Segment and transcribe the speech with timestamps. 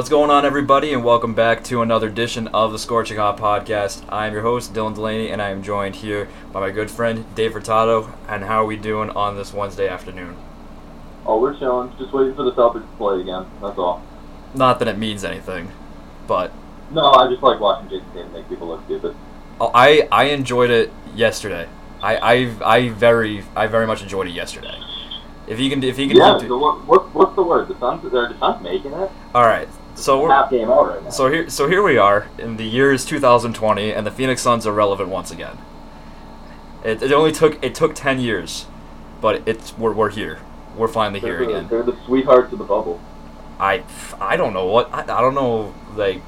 [0.00, 4.02] What's going on, everybody, and welcome back to another edition of the Scorching Hot Podcast.
[4.08, 7.26] I am your host, Dylan Delaney, and I am joined here by my good friend,
[7.34, 8.10] Dave Furtado.
[8.26, 10.38] And how are we doing on this Wednesday afternoon?
[11.26, 11.92] Oh, we're chilling.
[11.98, 13.44] Just waiting for the Celtics to play again.
[13.60, 14.02] That's all.
[14.54, 15.70] Not that it means anything,
[16.26, 16.50] but
[16.90, 19.14] No, I just like watching Jayson Tatum make people look stupid.
[19.60, 21.68] oh, I I enjoyed it yesterday.
[22.00, 24.78] I I, I very I very much enjoyed it yesterday.
[25.46, 26.38] If you can if you can Yeah.
[26.40, 27.68] do- So what, what, what's the word?
[27.68, 28.10] The Suns?
[28.10, 29.10] Their defense making it.
[29.34, 29.68] all right.
[30.00, 31.10] So we're Half game out right now.
[31.10, 34.66] So here, so here we are in the year is 2020, and the Phoenix Suns
[34.66, 35.58] are relevant once again.
[36.82, 38.66] It, it only took it took 10 years,
[39.20, 40.40] but it's we're, we're here.
[40.74, 41.68] We're finally they're, here the, again.
[41.68, 43.00] they're the sweethearts of the bubble.
[43.58, 43.84] I
[44.18, 46.22] I don't know what I, I don't know like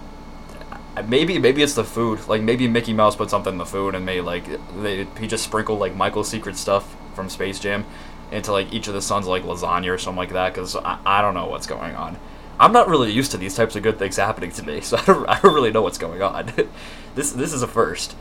[1.06, 2.28] maybe maybe it's the food.
[2.28, 4.44] Like maybe Mickey Mouse put something in the food and made like
[4.82, 7.86] they, he just sprinkled like Michael's secret stuff from Space Jam
[8.30, 10.52] into like each of the Suns like lasagna or something like that.
[10.52, 12.18] Because I, I don't know what's going on.
[12.62, 15.04] I'm not really used to these types of good things happening to me, so I
[15.04, 16.52] don't, I don't really know what's going on.
[17.16, 18.14] this this is a first.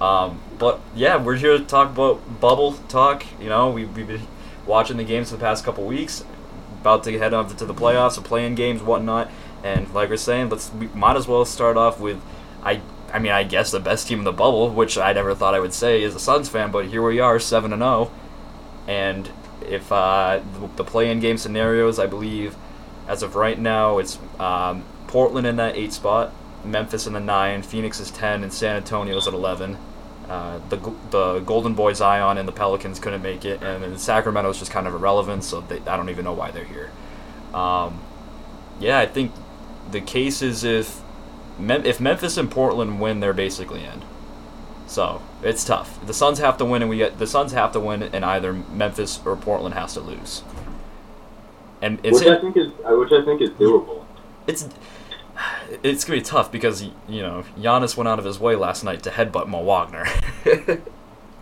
[0.00, 3.26] Um, but yeah, we're here to talk about bubble talk.
[3.38, 4.26] You know, we, we've been
[4.66, 6.24] watching the games for the past couple weeks,
[6.80, 9.30] about to head up to the playoffs, and playing games, whatnot.
[9.62, 12.22] And like we're saying, let's we might as well start off with,
[12.62, 12.80] I
[13.12, 15.60] I mean I guess the best team in the bubble, which I never thought I
[15.60, 18.10] would say is a Suns fan, but here we are, seven and zero.
[18.88, 19.28] And
[19.60, 22.56] if uh, the, the play-in game scenarios, I believe,
[23.06, 26.32] as of right now, it's um, Portland in that eight spot,
[26.64, 29.76] Memphis in the nine, Phoenix is ten, and San Antonio's at eleven.
[30.28, 30.76] Uh, the
[31.10, 34.86] the Golden Boy Zion and the Pelicans couldn't make it, and then Sacramento's just kind
[34.86, 36.90] of irrelevant, so they, I don't even know why they're here.
[37.52, 38.00] Um,
[38.80, 39.32] yeah, I think
[39.90, 41.02] the case is if
[41.58, 44.02] Mem- if Memphis and Portland win, they're basically in.
[44.86, 46.04] So it's tough.
[46.06, 48.52] The Suns have to win, and we get the Suns have to win, and either
[48.52, 50.42] Memphis or Portland has to lose.
[51.82, 54.04] And it's which I think is uh, which I think is doable.
[54.46, 54.68] it's
[55.82, 59.02] it's gonna be tough because you know Giannis went out of his way last night
[59.02, 60.06] to headbutt Mo Wagner.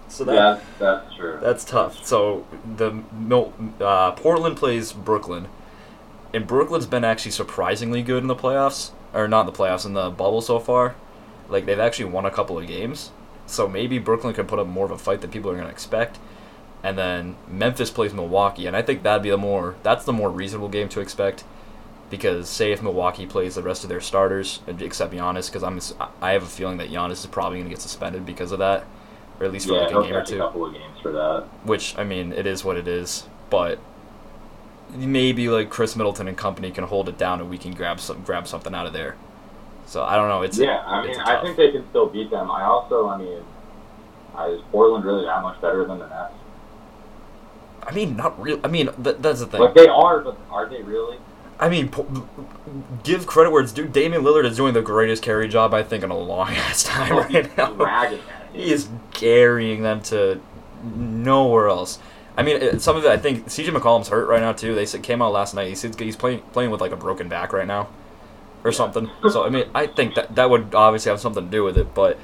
[0.09, 1.39] so that yeah, that's true.
[1.41, 2.05] that's tough.
[2.05, 3.03] So the
[3.81, 5.49] uh, Portland plays Brooklyn,
[6.33, 9.93] and Brooklyn's been actually surprisingly good in the playoffs, or not in the playoffs in
[9.93, 10.95] the bubble so far.
[11.49, 13.11] Like they've actually won a couple of games,
[13.47, 16.19] so maybe Brooklyn could put up more of a fight than people are gonna expect.
[16.85, 20.31] And then Memphis plays Milwaukee, and I think that'd be the more that's the more
[20.31, 21.45] reasonable game to expect.
[22.11, 25.81] Because say if Milwaukee plays the rest of their starters except Giannis, because I'm
[26.21, 28.85] I have a feeling that Giannis is probably gonna get suspended because of that,
[29.41, 30.99] or at least for yeah, like a game or catch a two couple of games
[31.01, 31.45] for that.
[31.65, 33.25] which I mean, it is what it is.
[33.49, 33.79] But
[34.91, 38.23] maybe like Khris Middleton and company can hold it down, and we can grab some
[38.25, 39.17] grab something out of there.
[39.87, 40.43] So I don't know.
[40.43, 42.51] It's yeah, I mean, I think they can still beat them.
[42.51, 43.43] I also, I mean,
[44.49, 46.35] is Portland really that much better than the Nets?
[47.83, 48.61] I mean, not real.
[48.65, 49.61] I mean, th- that's the thing.
[49.61, 51.19] Like they are, but are they really?
[51.59, 52.29] I mean, po-
[53.05, 53.87] give credit where it's due.
[53.87, 57.13] Damian Lillard is doing the greatest carry job I think in a long ass time
[57.13, 58.19] Oh, right he's now.
[58.53, 60.41] He is carrying them to
[60.83, 61.99] nowhere else.
[62.37, 63.11] I mean, it, some of it.
[63.11, 64.75] I think CJ McCollum's hurt right now too.
[64.75, 65.69] They said, came out last night.
[65.69, 67.89] He said he's playing playing with like a broken back right now,
[68.65, 68.77] or Yeah.
[68.77, 69.11] something.
[69.31, 71.95] So I mean, I think that that would obviously have something to do with it,
[71.95, 72.19] but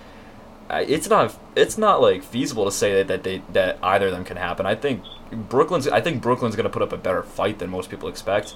[0.70, 4.12] uh, it's not it's not like feasible to say that, that they that either of
[4.12, 4.66] them can happen.
[4.66, 7.90] I think Brooklyn's I think Brooklyn's going to put up a better fight than most
[7.90, 8.54] people expect.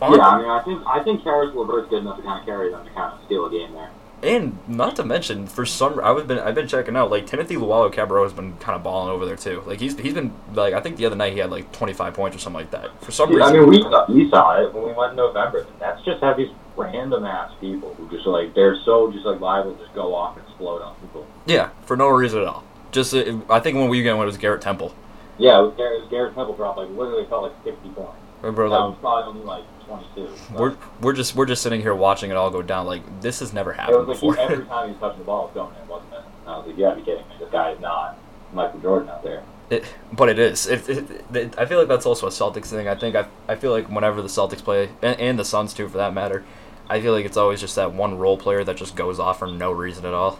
[0.00, 2.70] Yeah, I mean, I think I think Caris LeVert's good enough to kind of carry
[2.70, 3.90] them to kind of steal a game there.
[4.22, 8.24] And not to mention, for some, I've been I've been checking out like Timothé Luwawu-Cabarrot
[8.24, 9.62] has been kind of balling over there too.
[9.66, 12.36] Like he's he's been like I think the other night he had like 25 points
[12.36, 13.04] or something like that.
[13.04, 15.66] For some Yeah, I mean, we saw, we saw it when we went in November.
[15.78, 19.74] That's just have these random ass people who just like they're so just like liable
[19.74, 21.26] to just go off and explode on people.
[21.46, 22.64] yeah, for no reason at all.
[22.92, 24.94] Just uh, I think when we went, it was Garrett Temple.
[25.38, 28.12] Yeah, it was Garrett, Garrett Temple dropped like literally felt like 60 points.
[28.42, 30.28] Remember, that like, was probably only like 22.
[30.50, 32.86] but we're we're just we're just sitting here watching it all go down.
[32.86, 34.36] Like this has never it happened was like before.
[34.36, 36.18] he, every time he was touching the ball, it was going in, wasn't it?
[36.42, 37.34] And I was like, you gotta be kidding me.
[37.38, 38.18] This guy is not
[38.52, 39.42] Michael Jordan out there.
[39.70, 40.66] It, but it is.
[40.66, 42.86] It, it, it, I feel like that's also a Celtics thing.
[42.86, 45.88] I think I, I feel like whenever the Celtics play, and, and the Suns too,
[45.88, 46.44] for that matter,
[46.88, 49.48] I feel like it's always just that one role player that just goes off for
[49.48, 50.38] no reason at all.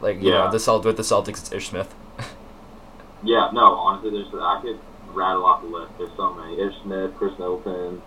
[0.00, 0.50] Like you know, Yeah.
[0.50, 1.92] the Celt with the Celtics, it's Ish Smith.
[3.26, 4.78] Yeah, no, honestly, there's I could
[5.14, 5.92] rattle off the list.
[5.98, 6.60] There's so many.
[6.60, 8.00] Ish Smith, Khris Middleton,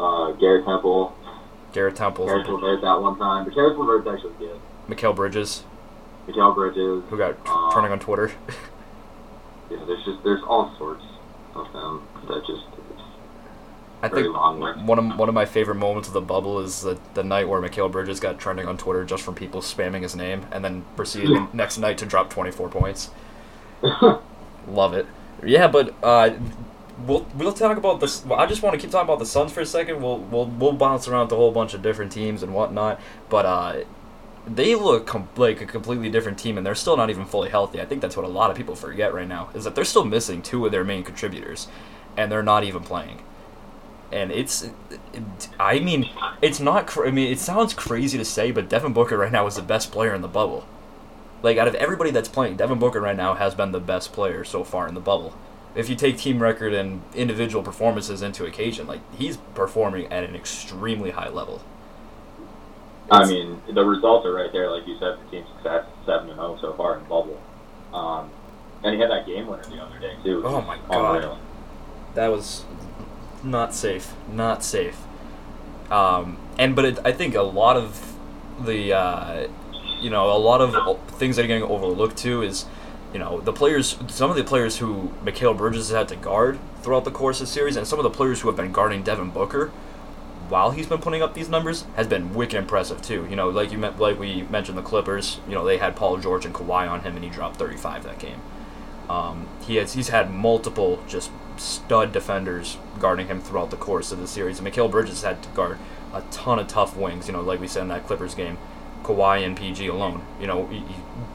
[0.00, 1.14] uh, Garrett Temple,
[1.72, 3.44] Garrett Temple, Caris LeVert that one time.
[3.44, 4.58] But Caris LeVert's actually good.
[4.88, 5.64] Mikal Bridges,
[6.26, 7.02] Mikal Bridges.
[7.10, 8.32] who got Uh, turning on Twitter.
[9.70, 11.04] Yeah, there's just there's all sorts
[11.54, 12.62] of them that just
[14.02, 17.22] I think one of one of my favorite moments of the bubble is the, the
[17.24, 20.64] night where Mikal Bridges got trending on Twitter just from people spamming his name, and
[20.64, 23.10] then proceeded the next night to drop 24 points.
[24.68, 25.06] Love it.
[25.44, 26.30] Yeah, but uh,
[27.06, 28.24] we'll we'll talk about this.
[28.26, 30.02] I just want to keep talking about the Suns for a second.
[30.02, 33.46] We'll we'll we'll bounce around to a whole bunch of different teams and whatnot, but
[33.46, 33.84] uh,
[34.46, 37.80] they look com- like a completely different team, and they're still not even fully healthy.
[37.80, 40.04] I think that's what a lot of people forget right now is that they're still
[40.04, 41.68] missing two of their main contributors,
[42.16, 43.22] and they're not even playing.
[44.10, 44.62] And it's,
[45.12, 46.08] it, I mean,
[46.40, 46.86] it's not.
[46.86, 49.62] Cr- I mean, it sounds crazy to say, but Devin Booker right now is the
[49.62, 50.66] best player in the bubble.
[51.42, 54.44] Like out of everybody that's playing, Devin Booker right now has been the best player
[54.44, 55.34] so far in the bubble.
[55.74, 60.34] If you take team record and individual performances into occasion, like he's performing at an
[60.34, 61.62] extremely high level.
[63.10, 66.36] I mean, the results are right there, like you said, for team success, seven and
[66.36, 67.40] zero so far in the bubble.
[67.92, 68.30] Um,
[68.82, 70.42] and he had that game winner the other day too.
[70.44, 71.16] Oh my God.
[71.16, 71.38] unreal.
[72.14, 72.64] That was
[73.42, 74.14] not safe.
[74.30, 74.98] Not safe.
[75.90, 78.14] Um, and but it, I think a lot of
[78.64, 79.48] the uh,
[80.00, 82.66] you know a lot of things that are getting overlooked too is
[83.12, 86.58] you know the players some of the players who Mikal Bridges has had to guard
[86.82, 89.02] throughout the course of the series and some of the players who have been guarding
[89.02, 89.72] Devin Booker
[90.48, 93.26] while he's been putting up these numbers has been wicked impressive too.
[93.28, 95.40] You know, like you meant, like we mentioned the Clippers.
[95.46, 98.18] You know, they had Paul George and Kawhi on him, and he dropped 35 that
[98.18, 98.40] game.
[99.08, 104.20] Um, he has he's had multiple just stud defenders guarding him throughout the course of
[104.20, 104.58] the series.
[104.58, 105.78] And Mikal Bridges had to guard
[106.12, 107.26] a ton of tough wings.
[107.26, 108.58] You know, like we said in that Clippers game,
[109.08, 110.22] Kawhi and PG alone.
[110.38, 110.68] You know,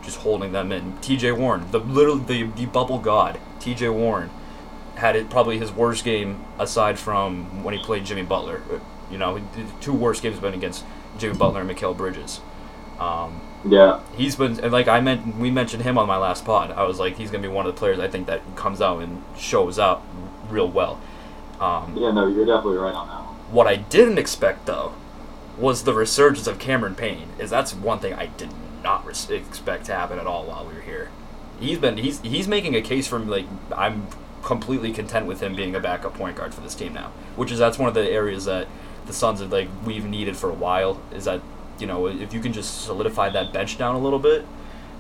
[0.04, 0.98] just holding them in.
[1.00, 1.32] T.J.
[1.32, 3.90] Warren, the little the, the bubble god, T.J.
[3.90, 4.30] Warren,
[4.96, 8.62] had it probably his worst game aside from when he played Jimmy Butler.
[9.10, 9.42] You know,
[9.82, 10.86] two worst games have been against
[11.18, 12.42] Jimmy Butler and Mikal Bridges.
[13.00, 16.72] Um, Yeah, he's been and like I meant we mentioned him on my last pod.
[16.72, 19.02] I was like he's gonna be one of the players I think that comes out
[19.02, 20.06] and shows up
[20.50, 21.02] real well.
[21.60, 23.36] Um, yeah, no, you're definitely right on that one.
[23.52, 24.94] what I didn't expect though
[25.58, 27.30] was the resurgence of Cameron Payne.
[27.40, 28.50] Is that's one thing I did
[28.84, 31.10] not expect to happen at all while we were here.
[31.60, 33.46] He's been he's he's making a case for like
[33.76, 34.08] I'm
[34.44, 37.60] completely content with him being a backup point guard for this team now, which is
[37.60, 38.68] that's one of the areas that
[39.06, 41.02] the Suns have like we've needed for a while.
[41.14, 41.42] Is that
[41.80, 44.46] you know if you can just solidify that bench down a little bit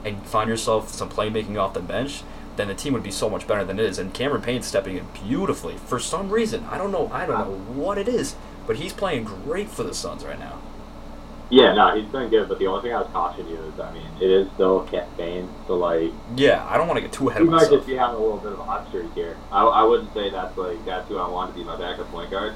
[0.05, 2.23] and find yourself some playmaking off the bench,
[2.55, 3.97] then the team would be so much better than it is.
[4.00, 6.65] And Cameron Payne's stepping in beautifully for some reason.
[6.69, 7.09] I don't know.
[7.11, 8.35] I don't know what it is,
[8.68, 10.60] but he's playing great for the Suns right now.
[11.50, 13.94] Yeah, no, he's been good, but the only thing I was cautioning you is, I
[13.94, 17.30] mean, it is still Cam Payne, so like, Yeah, I don't want to get too
[17.30, 19.13] ahead of he of might just be having a little bit of a hot streak
[19.13, 19.38] here.
[19.51, 22.31] I, I wouldn't say that's like that's who I want to be my backup point
[22.31, 22.56] guard.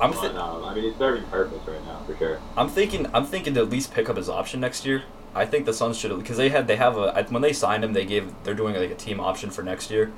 [0.00, 2.40] I'm but, th- um, I mean, he's serving purpose right now for sure.
[2.56, 5.02] I'm thinking I'm thinking to at least pick up his option next year.
[5.34, 7.92] I think the Suns should because they had they have a when they signed him
[7.92, 10.10] they gave they're doing like a team option for next year,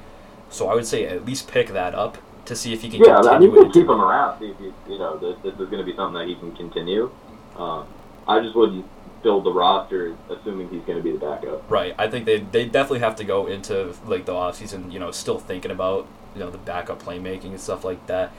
[0.51, 3.19] so I would say at least pick that up to see if he can Yeah,
[3.19, 4.39] I mean, you can keep him around.
[4.41, 6.55] See if he, you know, this, this is going to be something that he can
[6.57, 7.11] continue.
[7.57, 7.87] Um,
[8.27, 8.87] I just wouldn't
[9.23, 11.71] build the roster assuming he's going to be the backup.
[11.71, 11.95] Right.
[11.99, 15.11] I think they they definitely have to go into like the off season, you know,
[15.11, 18.33] still thinking about you know the backup playmaking and stuff like that.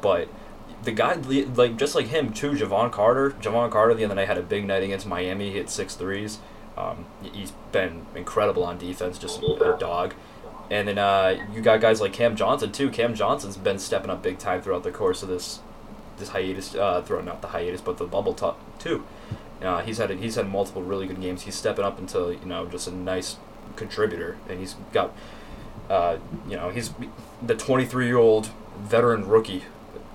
[0.00, 0.28] But
[0.82, 3.30] the guy like just like him too, Jevon Carter.
[3.30, 5.50] Jevon Carter the other night had a big night against Miami.
[5.50, 6.38] He hit six threes.
[6.76, 10.14] Um, he's been incredible on defense, just a dog.
[10.70, 12.90] And then uh, you got guys like Cam Johnson too.
[12.90, 15.60] Cam Johnson's been stepping up big time throughout the course of this
[16.18, 16.74] this hiatus.
[16.74, 19.04] Uh, throughout not the hiatus, but the bubble top too.
[19.62, 21.42] Uh, he's had he's had multiple really good games.
[21.42, 23.36] He's stepping up into you know just a nice
[23.76, 25.14] contributor, and he's got
[25.88, 26.92] uh, you know he's
[27.42, 29.64] the 23 year old veteran rookie.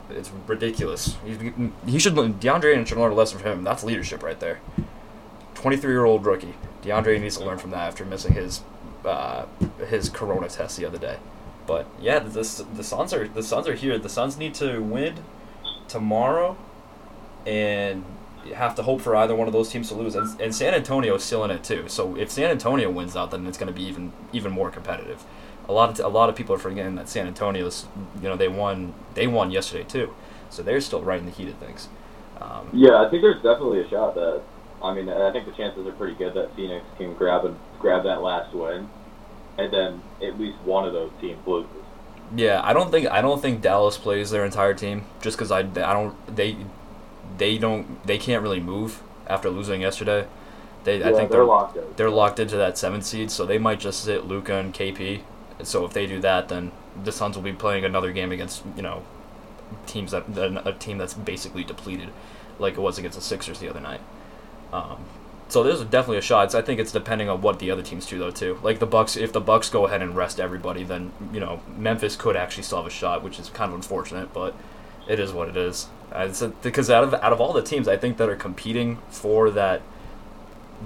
[0.09, 1.17] It's ridiculous.
[1.25, 1.39] He's,
[1.87, 3.63] he should DeAndre Ayton should learn a lesson from him.
[3.63, 4.59] That's leadership right there.
[5.55, 6.53] 23 year old rookie.
[6.83, 8.61] DeAndre needs to learn from that after missing his
[9.05, 9.45] uh,
[9.89, 11.17] his corona test the other day.
[11.65, 13.97] But yeah, this the Suns are the Suns are here.
[13.97, 15.23] The Suns need to win
[15.87, 16.57] tomorrow,
[17.45, 18.03] and
[18.45, 20.15] you have to hope for either one of those teams to lose.
[20.15, 21.85] And, and San Antonio is still in it too.
[21.87, 25.23] So if San Antonio wins out, then it's going to be even even more competitive.
[25.69, 27.85] A lot of a lot of people are forgetting that San Antonio's
[28.21, 30.13] you know they won they won yesterday too,
[30.49, 31.87] so they're still right in the heat of things.
[32.41, 34.41] Um, Yeah, I think there's definitely a shot that.
[34.83, 38.03] I mean, I think the chances are pretty good that Phoenix can grab and grab
[38.03, 38.89] that last win,
[39.57, 41.69] and then at least one of those teams loses.
[42.35, 45.59] Yeah, I don't think I don't think Dallas plays their entire team just because I,
[45.59, 46.57] I don't they
[47.37, 50.27] they don't they can't really move after losing yesterday.
[50.83, 51.83] They I think they're they're locked in.
[51.95, 55.21] they're locked into that seventh seed, so they might just sit Luka and KP.
[55.61, 56.71] So if they do that, then
[57.01, 59.03] the Suns will be playing another game against you know
[59.85, 60.25] teams that
[60.65, 62.09] a team that's basically depleted,
[62.59, 64.01] like it was against the Sixers the other night.
[64.73, 64.97] Um,
[65.49, 66.45] so there's definitely a shot.
[66.45, 68.59] It's, I think it's depending on what the other teams do though too.
[68.63, 72.15] Like the Bucks, if the Bucks go ahead and rest everybody, then you know Memphis
[72.15, 74.55] could actually still have a shot, which is kind of unfortunate, but
[75.07, 75.87] it is what it is.
[76.11, 79.51] A- because out of out of all the teams, I think that are competing for
[79.51, 79.81] that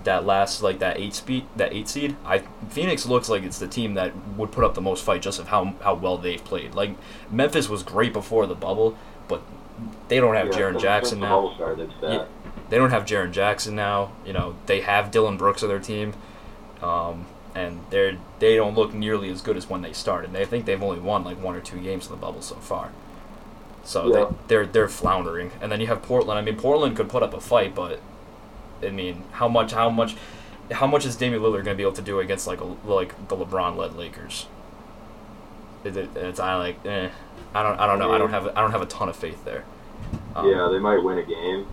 [0.03, 2.39] that last like that eight speed that eight seed, I
[2.70, 5.48] Phoenix looks like it's the team that would put up the most fight just of
[5.48, 6.75] how how well they've played.
[6.75, 6.91] Like
[7.32, 9.41] Memphis was great before the bubble, but
[10.08, 11.36] they don't have Yeah, Jaren Jackson now.
[11.41, 12.12] bubble started, it's bad.
[12.13, 12.25] Yeah.
[12.70, 14.12] They don't have Jaren Jackson now.
[14.26, 16.14] You know they have Dillon Brooks on their team,
[16.82, 20.34] um, and they're they don't look nearly as good as when they started.
[20.34, 22.92] They think they've only won like one or two games in the bubble so far.
[23.84, 24.26] So Yeah.
[24.26, 26.38] they, they're they're floundering, and then you have Portland.
[26.38, 28.00] I mean, Portland could put up a fight, but
[28.84, 30.16] I mean, how much how much
[30.72, 33.28] how much is Damian Lillard going to be able to do against like a, like
[33.30, 34.48] the LeBron-led Lakers?
[35.86, 37.10] Is it, it's I like eh,
[37.56, 39.46] I don't I don't know I don't have I don't have a ton of faith
[39.46, 39.64] there.
[40.36, 41.66] Um, yeah, they might win a game.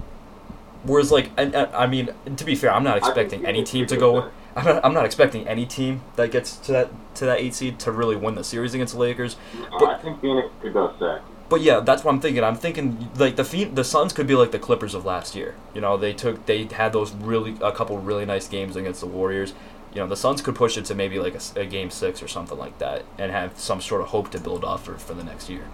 [0.85, 4.31] Whereas, like, and, I mean, to be fair, I'm not expecting any team to go.
[4.57, 7.79] I'm not, I'm not expecting any team that gets to that to that eight seed
[7.81, 9.37] to really win the series against the Lakers.
[9.79, 11.23] But- I think Phoenix could go six.
[11.49, 12.43] But yeah, that's what I'm thinking.
[12.43, 15.55] I'm thinking like the the Suns could be like the Clippers of last year.
[15.75, 19.07] You know, they took they had those really a couple really nice games against the
[19.07, 19.55] Warriors.
[19.93, 22.59] You know, the Suns could push it to maybe like a game six or something
[22.59, 25.49] like that, and have some sort of hope to build off for, for the next
[25.51, 25.65] year.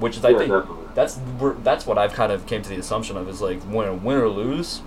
[0.00, 0.86] Which is, I Yeah, think, definitely.
[0.94, 1.18] that's
[1.62, 4.28] that's what I've kind of came to the assumption of is like win win or
[4.28, 4.82] lose,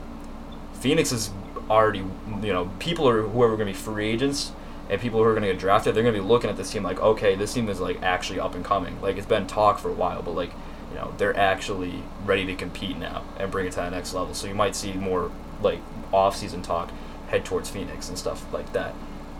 [0.73, 1.31] Phoenix is
[1.69, 1.99] already
[2.41, 4.51] you know people are whoever are going to be free agents
[4.89, 6.71] and people who are going to get drafted they're going to be looking at this
[6.71, 8.99] team like okay this team is like actually up and coming.
[9.01, 10.51] Like it's been talk for a while but like
[10.91, 14.33] you know they're actually ready to compete now and bring it to that next level.
[14.33, 15.79] So you might see more like
[16.11, 16.91] off season talk
[17.29, 18.93] head towards Phoenix and stuff like that.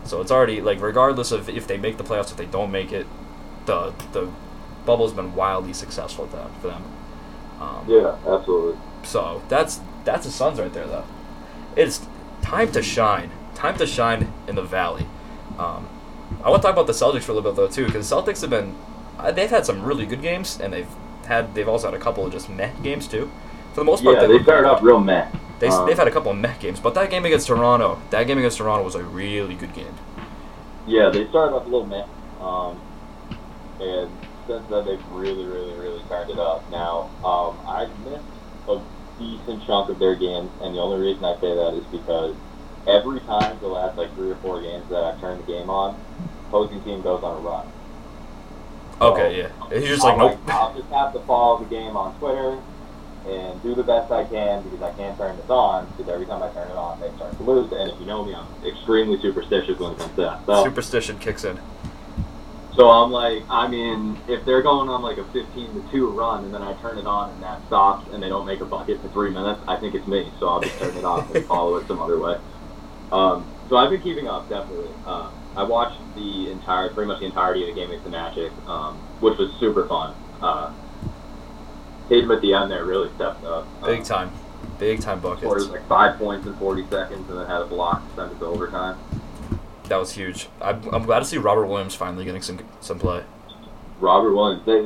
[0.04, 2.90] So it's already like regardless of if they make the playoffs if they don't make
[2.92, 3.06] it
[3.66, 4.30] the the
[4.86, 6.84] bubble's been wildly successful for them, for them.
[7.60, 8.78] Um, Yeah, absolutely.
[9.02, 11.04] so that's that's the Suns right there, though.
[11.76, 12.06] It's
[12.42, 13.30] time to shine.
[13.54, 15.06] Time to shine in the Valley.
[15.58, 15.88] Um,
[16.42, 18.16] I want to talk about the Celtics for a little bit though too, because the
[18.16, 18.74] Celtics have been
[19.18, 20.88] uh, they've had some really good games, and they've
[21.26, 23.30] had they've also had a couple of just meh games too.
[23.72, 25.28] For the most part, Yeah, they've they started off real meh.
[25.60, 28.24] They, Um, they've had a couple of meh games, but that game against Toronto, that
[28.26, 29.94] game against Toronto was a really good game.
[30.86, 32.06] Yeah, they started off a little meh,
[32.38, 32.82] um,
[33.80, 34.10] and
[34.46, 36.68] since then they've really, really, really turned it up.
[36.70, 38.24] Now, um, I missed
[38.68, 38.80] a
[39.18, 42.34] decent chunk of their games, and the only reason I say that is because
[42.86, 45.98] every time the last like three or four games that I've turned the game on,
[46.48, 47.66] opposing team goes on a run.
[49.00, 49.50] Okay, yeah.
[49.70, 50.40] He's just like I'll, nope.
[50.48, 52.60] I'll just have to follow the game on Twitter
[53.26, 56.42] and do the best I can because I can't turn this on because every time
[56.42, 57.72] I turn it on, they start to lose.
[57.72, 60.46] And if you know me, I'm extremely superstitious when it comes to that.
[60.46, 61.58] So, Superstition kicks in.
[62.76, 65.44] So I'm like, I mean, if they're going on like a 15
[65.82, 68.46] to 2 run and then I turn it on and that stops and they don't
[68.46, 70.30] make a bucket for three minutes, I think it's me.
[70.40, 72.38] So I'll just turn it off and follow it some other way.
[73.12, 74.88] Um, so I've been keeping up, definitely.
[75.06, 78.50] Uh, I watched the entire, pretty much the entirety of the game against the Magic,
[78.66, 80.14] um, which was super fun.
[80.42, 80.72] Uh,
[82.08, 83.66] Tatum at the end there really stepped up.
[83.84, 84.30] Big Um, time.
[84.78, 85.68] Big time Scored buckets.
[85.68, 88.46] like five points in 40 seconds and then had a block to send it to
[88.46, 88.96] overtime.
[89.84, 90.48] That was huge.
[90.60, 93.24] I'm, I'm glad to see Robert Williams finally getting some some play.
[94.00, 94.64] Robert Williams.
[94.66, 94.80] They,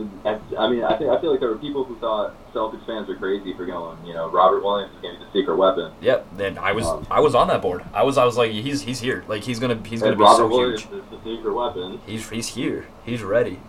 [0.56, 3.16] I mean, I think I feel like there were people who thought Celtics fans were
[3.16, 4.04] crazy for going.
[4.04, 5.92] You know, Robert Williams is going to be the secret weapon.
[6.00, 7.84] Yep, and I was Um, I was on that board.
[7.94, 9.24] I was I was like he's he's here.
[9.26, 11.02] Like he's gonna he's gonna be Robert so Williams huge.
[11.02, 12.00] is the secret weapon.
[12.06, 12.86] He's he's here.
[13.04, 13.60] He's ready.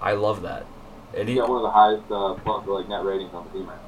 [0.00, 0.66] I love that.
[1.16, 3.50] And He's he, got one of the highest uh, plus, like net ratings on the
[3.58, 3.83] team right now.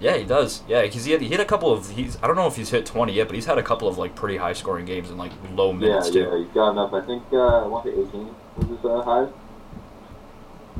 [0.00, 0.62] Yeah, he does.
[0.68, 2.70] Yeah, because he had he had a couple of he's I don't know if he's
[2.70, 5.16] hit twenty yet, but he's had a couple of like pretty high scoring games in
[5.16, 6.36] like low Yeah, minutes yeah, too.
[6.44, 6.92] he's got enough.
[6.92, 9.34] I think uh, I want to 18 was his uh, highest.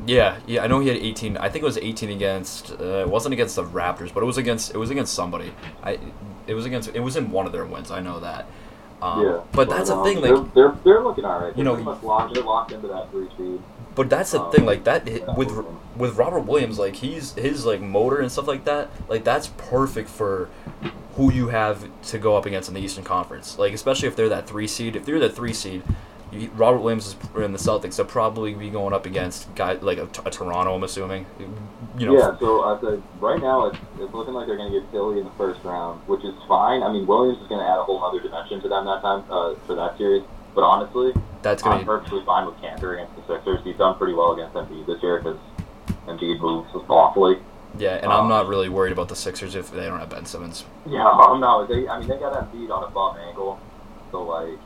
[0.06, 1.36] Yeah, yeah, I know he had eighteen.
[1.38, 2.70] I think it was eighteen against.
[2.72, 5.52] Uh, it wasn't against the Raptors, but it was against it was against somebody.
[5.82, 5.98] I
[6.46, 7.90] it was against it was in one of their wins.
[7.90, 8.46] I know that.
[9.00, 11.56] Um, yeah, but that's the um, thing, they're, like they're they're looking all right.
[11.56, 12.34] You They're know, locked.
[12.34, 13.60] They're locked into that three seed.
[13.96, 15.04] But that's the Um, thing, like that
[15.36, 15.50] with
[15.96, 20.08] with Robert Williams, like he's his like motor and stuff like that, like that's perfect
[20.08, 20.48] for
[21.16, 23.58] who you have to go up against in the Eastern Conference.
[23.58, 24.96] Like especially if they're that three seed.
[24.96, 25.82] If they're that three seed,
[26.30, 27.96] you, Robert Williams is in the Celtics.
[27.96, 30.74] They'll probably be going up against guys like a, a Toronto.
[30.74, 31.24] I'm assuming.
[31.98, 32.18] You know.
[32.18, 35.24] yeah, so said right now it's, it's looking like they're going to get Philly in
[35.24, 36.82] the first round, which is fine.
[36.82, 39.24] I mean, Williams is going to add a whole other dimension to them that time
[39.30, 40.22] uh, for that series.
[40.56, 43.60] But honestly, that's gonna I'm be perfectly fine with Kanter against the Sixers.
[43.62, 45.38] He's done pretty well against Embiid this year because
[46.06, 47.36] Embiid moves awfully.
[47.78, 50.24] yeah, and I'm um, not really worried about the Sixers if they don't have Ben
[50.24, 50.64] Simmons.
[50.86, 51.68] Yeah, I'm not.
[51.68, 53.60] They, I mean, they got Embiid on a bum ankle,
[54.10, 54.58] so like,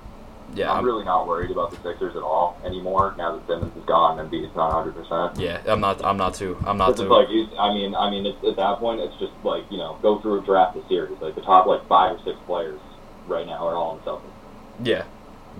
[0.55, 3.17] Yeah, I'm, I'm, really not worried about the Sixers at all anymore.
[3.19, 4.95] Now that Simmons is gone, and Embiid's not 100.
[4.95, 6.05] percent yeah, I'm not.
[6.05, 6.57] I'm not too.
[6.65, 7.09] I'm not too.
[7.09, 7.27] like,
[7.59, 10.41] I mean, I mean, it's, at that point, it's just like you know, go through
[10.41, 11.21] a draft a series.
[11.21, 12.81] Like the top like five or six players
[13.27, 14.87] right now are all in Celtics.
[14.87, 15.05] yeah,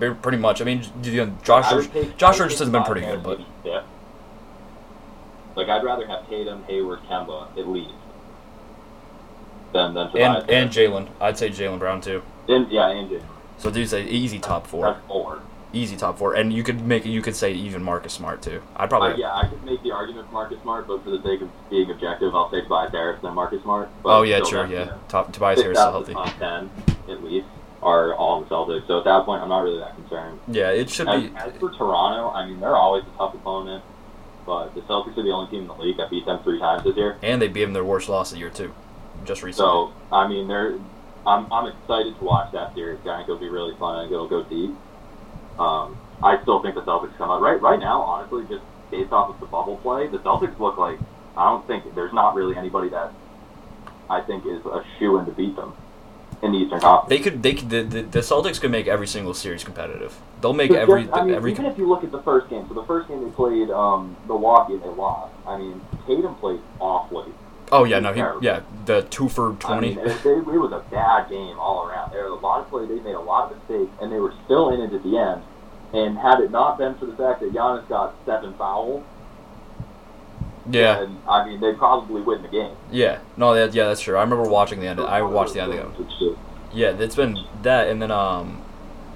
[0.09, 0.61] pretty much.
[0.61, 2.83] I mean, you know, Josh I would take- Josh I would George take has been
[2.83, 3.83] pretty good, but fifth.
[5.55, 7.91] Like I'd rather have Tatum, Hayward, Kemba at least
[9.73, 11.07] than than Tobias and and Jalen.
[11.19, 12.21] I'd say Jaylen Brown too.
[12.47, 13.23] In, yeah, in January.
[13.57, 14.85] So do you say easy top four?
[14.85, 15.41] That's four.
[15.73, 18.61] Easy top four, and you could make you could say even Marcus Smart too.
[18.75, 19.21] I'd Uh, probably.
[19.21, 21.89] yeah, I could make the argument for Marcus Smart, but for the sake of being
[21.91, 23.87] objective, I'll say Tobias Harris then Marcus Smart.
[24.03, 24.79] But Oh yeah, sure, yeah.
[24.79, 26.13] you know, Top Tobias Harris still healthy.
[26.13, 26.69] top ten
[27.09, 27.47] at least
[27.81, 28.87] are all in the Celtics.
[28.87, 30.39] So at that point, I'm not really that concerned.
[30.47, 31.35] Yeah, it should As, be.
[31.35, 33.83] as for Toronto, I mean, they're always a tough opponent,
[34.45, 36.83] but the Celtics are the only team in the league that beat them three times
[36.83, 37.17] this year.
[37.23, 38.73] And they beat him their worst loss of the year too,
[39.25, 39.67] just recently.
[39.67, 40.77] So I mean, they're.
[41.25, 42.99] I'm, I'm excited to watch that series.
[43.01, 43.95] I think it'll be really fun.
[43.95, 44.71] I think it'll go deep.
[45.59, 48.01] Um, I still think the Celtics come out right right now.
[48.01, 50.97] Honestly, just based off of the bubble play, the Celtics look like
[51.37, 53.13] I don't think there's not really anybody that
[54.09, 55.73] I think is a shoe in to beat them
[56.43, 57.09] in the Eastern Conference.
[57.09, 60.17] they could they could the, the, the Celtics could make every single series competitive.
[60.41, 61.51] They'll make every just- I mean, every.
[61.51, 64.15] even if you look at the first game, so the first game they played um,
[64.27, 65.33] Milwaukee and they lost.
[65.45, 67.31] I mean, Tatum played awfully.
[67.71, 69.95] Oh yeah, no, he yeah the two for I twenty.
[69.95, 72.11] mean, it, it, was a bad game all around.
[72.11, 72.89] There were a lot of plays.
[72.89, 75.41] They made a lot of mistakes, and they were still in it at the end.
[75.93, 79.03] And had it not been for the fact that Giannis got seven fouls,
[80.73, 82.75] yeah, then, I mean, they probably win the game.
[82.91, 84.17] yeah, no, that, yeah, that's true.
[84.17, 84.99] I remember watching the end.
[84.99, 86.37] Of, I watched the end of the game.
[86.73, 88.61] Yeah, it's been that, and then um,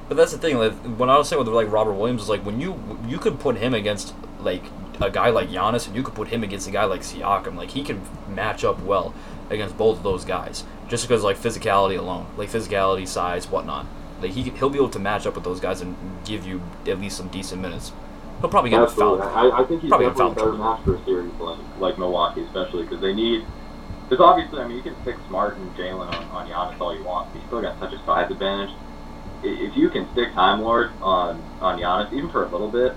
[0.07, 0.57] but that's the thing.
[0.57, 3.39] Like when I was saying with like Robert Williams, is like when you you could
[3.39, 4.63] put him against like
[5.01, 7.55] a guy like Giannis, and you could put him against a guy like Siakam.
[7.55, 9.13] Like he can match up well
[9.49, 13.85] against both of those guys, just because like physicality alone, like physicality, size, whatnot.
[14.21, 15.95] Like he he'll be able to match up with those guys and
[16.25, 17.91] give you at least some decent minutes.
[18.41, 19.21] He'll probably get a foul.
[19.21, 19.51] Absolutely.
[19.51, 21.79] I, I think he's Probably definitely a get foul better match for a series like,
[21.79, 23.45] like Milwaukee, especially because they need.
[24.09, 27.03] Because obviously, I mean, you can stick Smart and Jaylen on, on Giannis all you
[27.03, 27.33] want.
[27.33, 28.69] He's still got such a size advantage.
[29.43, 32.95] If you can stick Time Lord on on Giannis, even for a little bit,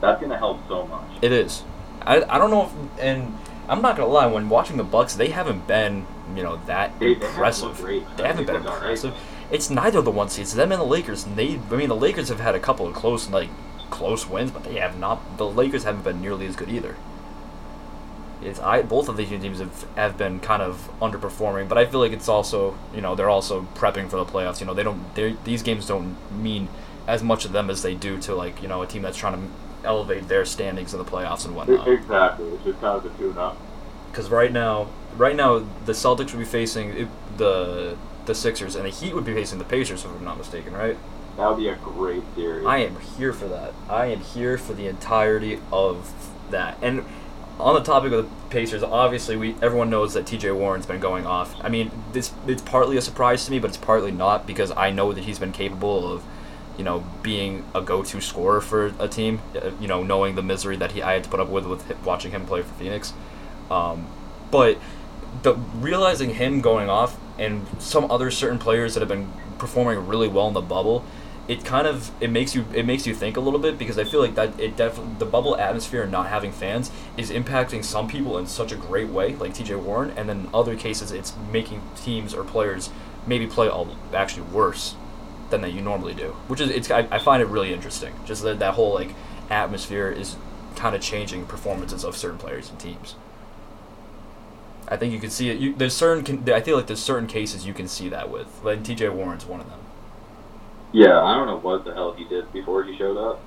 [0.00, 1.08] that's going to help so much.
[1.22, 1.62] It is.
[2.02, 4.26] I, I don't know if and I'm not gonna lie.
[4.26, 7.76] When watching the Bucks, they haven't been you know that They- they haven't impressive.
[7.76, 8.16] great.
[8.16, 9.14] They haven't been impressive.
[9.52, 10.54] It's neither the one seeds.
[10.54, 11.24] Them and the Lakers.
[11.26, 13.48] And they I mean the Lakers have had a couple of close like
[13.92, 15.38] close wins, but they have not.
[15.38, 16.96] The Lakers haven't been nearly as good either.
[18.42, 22.00] It's I both of these teams have, have been kind of underperforming, but I feel
[22.00, 24.58] like it's also you know they're also prepping for the playoffs.
[24.60, 26.68] You know they don't they these games don't mean
[27.06, 29.34] as much to them as they do to like you know a team that's trying
[29.34, 31.86] to elevate their standings in the playoffs and whatnot.
[31.86, 32.46] Exactly.
[32.48, 33.56] It's just kind of a tune-up.
[34.10, 38.90] Because right now, right now the Celtics would be facing the the Sixers, and the
[38.90, 40.96] Heat would be facing the Pacers, if I'm not mistaken, right?
[41.36, 42.66] That would be a great series.
[42.66, 43.72] I am here for that.
[43.88, 46.12] I am here for the entirety of
[46.50, 46.76] that.
[46.82, 47.04] And
[47.58, 50.50] on the topic of the Pacers, obviously we everyone knows that T.J.
[50.52, 51.54] Warren's been going off.
[51.64, 54.90] I mean, this it's partly a surprise to me, but it's partly not because I
[54.90, 56.22] know that he's been capable of,
[56.76, 59.40] you know, being a go-to scorer for a team.
[59.56, 62.04] uh, You know, knowing the misery that he I had to put up with with
[62.04, 63.14] watching him play for Phoenix.
[63.70, 64.06] Um,
[64.50, 64.78] but
[65.42, 70.28] the realizing him going off and some other certain players that have been performing really
[70.28, 71.04] well in the bubble,
[71.52, 74.04] it kind of it makes you it makes you think a little bit because I
[74.04, 78.08] feel like that it definitely the bubble atmosphere and not having fans is impacting some
[78.08, 79.74] people in such a great way, like T.J.
[79.74, 82.88] Warren, and then other cases it's making teams or players
[83.26, 84.94] maybe play all actually worse
[85.50, 88.14] than that you normally do, which is it's I, I find it really interesting.
[88.24, 89.14] Just that that whole like
[89.50, 90.36] atmosphere is
[90.74, 93.14] kind of changing performances of certain players and teams.
[94.88, 95.58] I think you can see it.
[95.58, 96.50] You, there's certain.
[96.50, 98.48] I feel like there's certain cases you can see that with.
[98.64, 99.10] Like T.J.
[99.10, 99.80] Warren's one of them.
[100.92, 103.40] Yeah, I don't know what the hell he did before he showed up.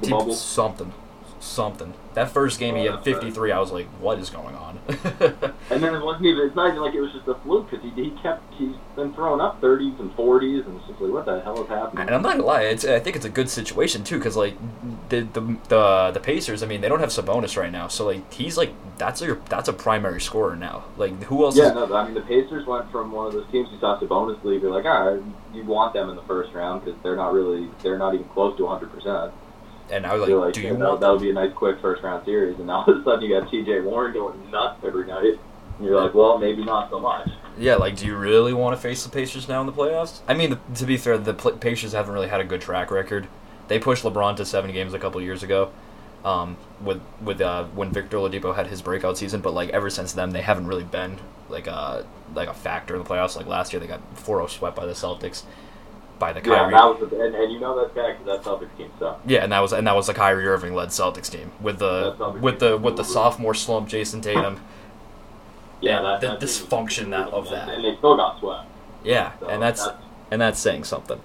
[0.00, 0.34] The T- bubble.
[0.34, 0.92] Something,
[1.40, 1.94] something.
[2.14, 3.22] That first game he Oh, had that's right.
[3.22, 3.52] 53.
[3.52, 4.78] I was like, what is going on?
[5.70, 7.84] And then it wasn't even, it's not even like it was just a fluke because
[7.84, 11.26] he, he kept, he's been throwing up 30s and 40s and it's just like, what
[11.26, 12.06] the hell is happening?
[12.06, 12.62] and I'm not gonna lie.
[12.62, 14.56] It's, I think it's a good situation too, because like
[15.10, 16.62] the, the the the Pacers.
[16.62, 19.68] I mean, they don't have Sabonis right now, so like he's like that's a that's
[19.68, 20.84] a primary scorer now.
[20.96, 21.56] Like who else?
[21.56, 24.00] Yeah, is, no, I mean, the Pacers went from one of those teams you saw
[24.00, 25.22] Sabonis league, you're like, all right,
[25.54, 28.56] you want them in the first round because they're not really, they're not even close
[28.56, 29.32] to 100%.
[29.90, 31.00] And I was like, like, do yeah, you that, want?
[31.00, 33.22] that would be a nice quick first round series, and now all of a sudden
[33.22, 35.38] you got TJ Warren going nuts every night.
[35.78, 37.28] And you're like, well, maybe not so much.
[37.56, 40.20] Yeah, like, do you really want to face the Pacers now in the playoffs?
[40.28, 43.28] I mean, to be fair, the Pacers haven't really had a good track record.
[43.68, 45.70] They pushed LeBron to seven games a couple years ago,
[46.24, 49.40] um, with with uh, when Victor Oladipo had his breakout season.
[49.40, 53.02] But like ever since then, they haven't really been like a like a factor in
[53.02, 53.36] the playoffs.
[53.36, 55.42] Like last year, they got 4-0 swept by the Celtics,
[56.18, 56.72] by the Yeah, Kyrie.
[56.72, 59.20] that was, the, and, and you know that's bad because that Celtics team sucks.
[59.26, 62.14] Yeah, and that was and that was the Kyrie Irving led Celtics team with the
[62.40, 64.60] with the with the sophomore slump Jayson Tatum.
[65.80, 67.68] Yeah, that, the that dysfunction that- of that.
[67.68, 68.66] And they still got swept.
[69.04, 69.86] Yeah, So and that's
[70.30, 71.20] and that's saying something.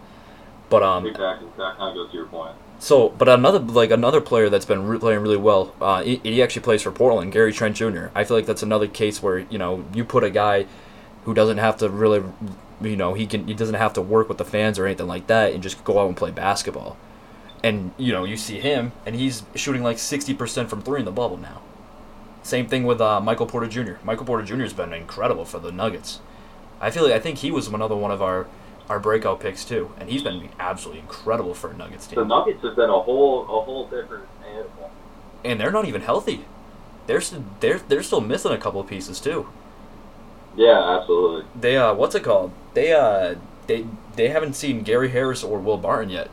[0.70, 2.56] But um, exactly that kind of goes to your point.
[2.80, 6.44] So, but another like another player that's been re- playing really well, uh, he, he
[6.44, 8.08] actually plays for Portland, Gary Trent Jr.
[8.14, 10.66] I feel like that's another case where you know you put a guy
[11.24, 12.22] who doesn't have to really
[12.82, 15.28] you know, he can he doesn't have to work with the fans or anything like
[15.28, 16.98] that, and just go out and play basketball.
[17.64, 21.06] And you know, you see him, and he's shooting like sixty percent from three in
[21.06, 21.62] the bubble now.
[22.44, 23.94] Same thing with uh, Michael Porter Jr.
[24.04, 24.64] Michael Porter Jr.
[24.64, 26.20] has been incredible for the Nuggets.
[26.82, 28.48] I feel like I think he was another one of our
[28.90, 32.20] our breakout picks too, and he's been absolutely incredible for a Nuggets team.
[32.20, 34.92] The Nuggets have been a whole a whole different animal.
[35.46, 36.46] And they're not even healthy.
[37.08, 37.22] They're
[37.62, 39.48] they're they're still missing a couple of pieces too.
[40.56, 41.46] Yeah, absolutely.
[41.60, 42.52] They uh, what's it called?
[42.74, 43.36] They uh,
[43.68, 43.86] they
[44.16, 46.30] they haven't seen Gary Harris or Will Barton yet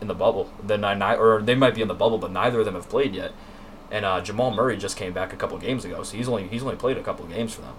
[0.00, 0.50] in the bubble.
[0.62, 2.88] Then I ni- or they might be in the bubble, but neither of them have
[2.88, 3.32] played yet.
[3.90, 6.62] And uh, Jamal Murray just came back a couple games ago, so he's only he's
[6.62, 7.74] only played a couple games for them.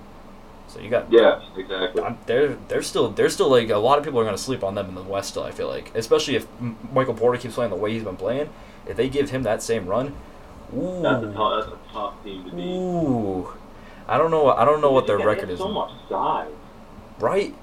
[0.68, 2.02] So you got Yeah, exactly.
[2.02, 4.64] I'm, they're they're still they're still like a lot of people are going to sleep
[4.64, 5.44] on them in the West still.
[5.44, 6.48] I feel like, especially if
[6.92, 8.50] Michael Porter keeps playing the way he's been playing.
[8.88, 10.16] If they give him that same run,
[10.76, 11.66] ooh, That's a tough.
[11.66, 12.62] That's a tough team to beat.
[12.62, 13.54] ooh,
[14.08, 14.52] I don't know.
[14.52, 15.60] I don't know what their record is.
[15.60, 16.52] So much size.
[17.20, 17.56] Right.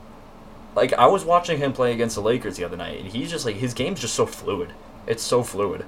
[0.75, 3.45] Like I was watching him play against the Lakers the other night, and he's just
[3.45, 4.73] like his game's just so fluid.
[5.07, 5.85] It's so fluid.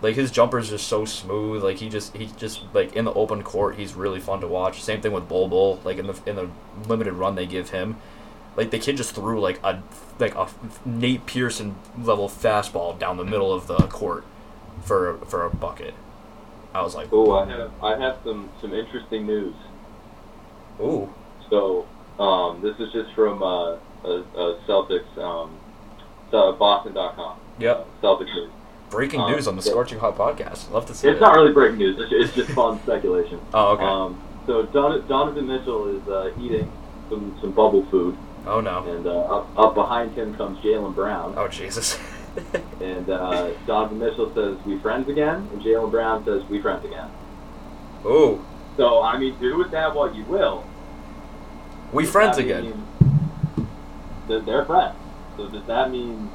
[0.00, 1.62] Like his jumper's just so smooth.
[1.62, 4.82] Like he just he just like in the open court, he's really fun to watch.
[4.82, 5.80] Same thing with Bol Bol.
[5.84, 6.50] Like in the in the
[6.88, 7.96] limited run they give him,
[8.56, 9.82] like the kid just threw like a
[10.18, 10.48] like a
[10.84, 14.24] Nate Pearson level fastball down the middle of the court
[14.82, 15.94] for for a bucket.
[16.74, 19.54] I was like, Oh, I have I have some some interesting news.
[20.80, 21.12] ooh,
[21.50, 21.86] So,
[22.18, 25.58] um, this is just from uh, a, a Celtics, um,
[26.30, 27.38] Boston.com.
[27.58, 27.76] Yep.
[28.02, 28.50] Uh, Celtics news.
[28.90, 29.62] breaking Um, news on the.
[29.62, 30.70] Scorching Hot podcast.
[30.70, 31.12] Love to see it.
[31.12, 31.20] It's it.
[31.20, 31.96] not really breaking news.
[32.00, 33.40] It's, it's just fun speculation.
[33.52, 33.84] Oh, okay.
[33.84, 36.70] Um, so Don, Donovan Mitchell is uh, eating
[37.10, 38.84] some, some bubble food, oh no.
[38.84, 41.34] and uh, up, up behind him comes Jaylen Brown.
[41.36, 41.98] Oh Jesus.
[42.80, 47.10] And uh, Donovan Mitchell says, "We friends again," and Jaylen Brown says, "We friends again."
[48.06, 48.44] Ooh,
[48.76, 50.64] So I mean, do with that what you will.
[51.92, 52.86] we Does friends again.
[54.26, 54.96] they're friends.
[55.36, 56.30] So does that mean?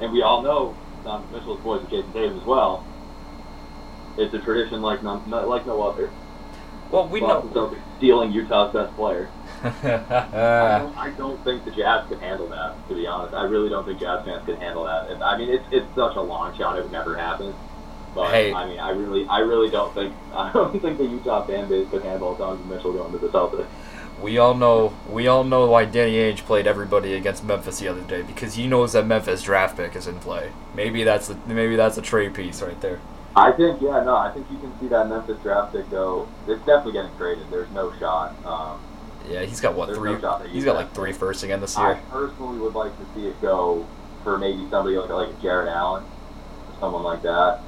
[0.00, 2.86] And we all know Donovan Mitchell's boys with Jayson Tatum as well.
[4.18, 6.10] It's a tradition like none, like no other.
[6.90, 7.68] Well, we Boston know.
[7.68, 9.28] Celtics stealing Utah's best player.
[9.64, 12.76] I, don't, I don't think the Jazz can handle that.
[12.88, 15.22] To be honest, I really don't think Jazz fans can handle that.
[15.22, 17.54] I mean, it's it's such a long shot; it would never happen.
[18.14, 18.52] But Hey.
[18.52, 21.88] I mean, I really, I really don't think I don't think the Utah fan base
[21.90, 23.66] could handle Donovan Mitchell going to the Celtics.
[24.20, 24.94] we all know.
[25.08, 28.66] We all know why Danny Ainge played everybody against Memphis the other day because he
[28.66, 30.52] knows that Memphis draft pick is in play.
[30.74, 33.00] Maybe that's the, maybe that's a trade piece right there.
[33.34, 36.28] I think, yeah, no, I think you can see that Memphis draft pick go.
[36.46, 37.50] It's definitely getting traded.
[37.50, 38.34] There's no shot.
[38.44, 38.78] Um,
[39.28, 40.12] Yeah, he's got what There's three?
[40.20, 41.86] no he's got like three firsts again this year.
[41.86, 43.86] I personally would like to see it go
[44.24, 47.60] for maybe somebody like, like Jarrett Allen, or someone like that.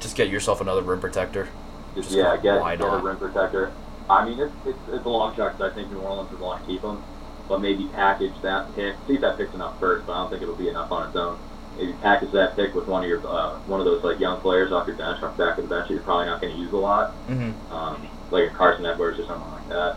[0.00, 1.48] Just get yourself another rim protector.
[1.94, 3.72] Just, Just yeah, get, get a rim protector.
[4.10, 6.62] I mean, it's, it's, it's a long shot because I think New Orleans would want
[6.62, 7.02] to keep him,
[7.48, 8.94] but maybe package that pick.
[9.06, 11.16] See if that pick's enough first, but I don't think it'll be enough on its
[11.16, 11.38] own.
[11.76, 14.72] Maybe package that pick with one of your uh, one of those like young players
[14.72, 16.72] off your bench, off the back of the bench you're probably not going to use
[16.72, 17.72] a lot, Mm-hmm.
[17.72, 19.96] um, like a Carsen Edwards or something like that,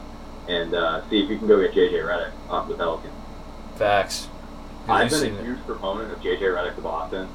[0.51, 3.13] and uh, see if you can go get JJ Redick off the Pelicans.
[3.75, 4.27] Facts.
[4.87, 5.45] I've been a it.
[5.45, 7.27] huge proponent of JJ Redick to Boston.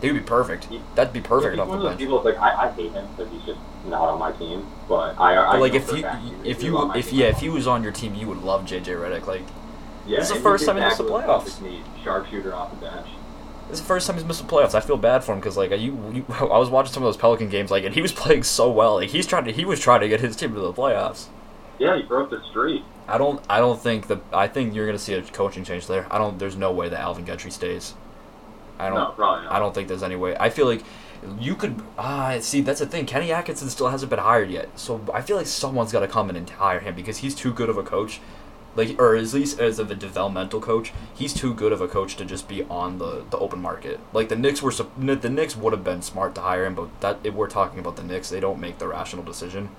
[0.00, 0.64] He would be perfect.
[0.66, 2.00] He- That'd be perfect He's off one the of those bench.
[2.00, 2.22] people.
[2.22, 4.64] Like I, I hate him because he's just not on my team.
[4.88, 6.06] But I, I But like if you
[6.44, 8.42] if he was on you if yeah if he was on your team, you would
[8.42, 9.26] love JJ Redick.
[9.26, 9.42] Like
[10.06, 11.60] Yeah, This is the first time he missed the playoffs.
[11.60, 13.08] Need Sharpshooter off the bench.
[13.68, 14.74] This is the first time he's missed the playoffs.
[14.74, 15.78] I feel bad for him because like you,
[16.12, 18.70] you, I was watching some of those Pelican games, like, and he was playing so
[18.70, 18.94] well.
[18.94, 21.26] Like he's trying to, he was trying to get his team to the playoffs.
[21.78, 22.82] Yeah, he broke the streak.
[23.06, 26.06] I don't, I don't think the, I think you're gonna see a coaching change there.
[26.10, 27.94] I don't, there's no way that Alvin Gentry stays.
[28.78, 29.52] I don't, No, probably not.
[29.52, 30.36] I don't think there's any way.
[30.38, 30.84] I feel like
[31.40, 33.06] you could, ah, see, that's the thing.
[33.06, 36.30] Kenny Atkinson still hasn't been hired yet, so I feel like someone's got to come
[36.30, 38.20] in and hire him because he's too good of a coach.
[38.76, 42.14] Like, or at least as of a developmental coach, he's too good of a coach
[42.16, 43.98] to just be on the, the open market.
[44.12, 47.18] Like the Knicks were, the Knicks would have been smart to hire him, but that
[47.24, 49.70] if we're talking about the Knicks, they don't make the rational decision.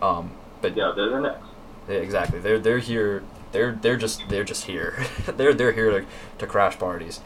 [0.00, 0.30] Um,
[0.64, 1.44] but Yeah, they're the next.
[1.88, 2.40] yeah, exactly.
[2.40, 3.22] They're they're here.
[3.52, 5.04] They're they're just they're just here.
[5.36, 6.06] they're they're here to,
[6.38, 7.20] to crash parties.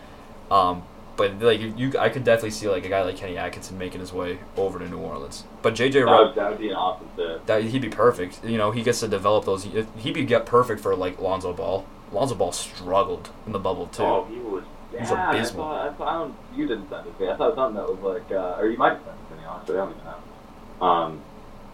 [0.51, 0.83] Um,
[1.17, 4.01] but like you, you, I could definitely see like a guy like Kenny Atkinson making
[4.01, 5.45] his way over to New Orleans.
[5.63, 7.47] But JJ would, that would be an awesome fit.
[7.47, 8.45] that he'd be perfect.
[8.45, 9.65] You know, he gets to develop those.
[9.65, 11.87] He'd be get perfect for like Lonzo Ball.
[12.13, 14.03] Lonzo Ball struggled in the bubble too.
[14.03, 14.65] Oh, he was.
[14.91, 15.65] He's yeah, abysmal.
[15.65, 17.31] I thought, I thought, I don't, you didn't send it to me.
[17.31, 19.35] I thought it was something that was like, uh, or you might have sent it
[19.35, 19.75] to me, honestly.
[19.75, 20.87] I don't even know.
[20.87, 21.21] Um,